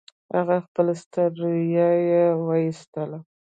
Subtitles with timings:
[0.35, 3.19] هغه خپله ستړيا يې و ايستله.